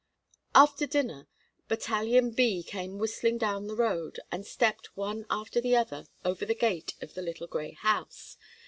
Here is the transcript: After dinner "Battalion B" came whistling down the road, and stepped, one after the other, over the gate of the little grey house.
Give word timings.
After 0.55 0.87
dinner 0.87 1.27
"Battalion 1.67 2.31
B" 2.31 2.63
came 2.63 2.97
whistling 2.97 3.37
down 3.37 3.67
the 3.67 3.75
road, 3.75 4.19
and 4.31 4.47
stepped, 4.47 4.97
one 4.97 5.27
after 5.29 5.61
the 5.61 5.75
other, 5.75 6.07
over 6.25 6.43
the 6.43 6.55
gate 6.55 6.95
of 7.03 7.13
the 7.13 7.21
little 7.21 7.45
grey 7.45 7.73
house. 7.73 8.35